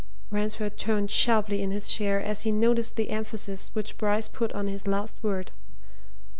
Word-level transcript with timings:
Ransford 0.31 0.79
turned 0.79 1.11
sharply 1.11 1.61
in 1.61 1.69
his 1.69 1.87
chair 1.87 2.19
as 2.19 2.41
he 2.41 2.49
noticed 2.49 2.95
the 2.95 3.11
emphasis 3.11 3.69
which 3.75 3.99
Bryce 3.99 4.27
put 4.27 4.51
on 4.53 4.65
his 4.65 4.87
last 4.87 5.19
word. 5.21 5.51